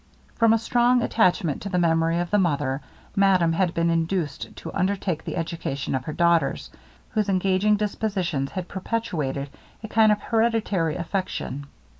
[0.33, 2.81] From a strong attachment to the memory of the mother,
[3.15, 6.71] madame had been induced to undertake the education of her daughters,
[7.11, 9.51] whose engaging dispositions had perpetuated
[9.83, 11.67] a kind of hereditary affection.